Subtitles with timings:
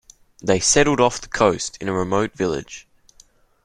[0.41, 2.87] They settled off the coast in a remote village.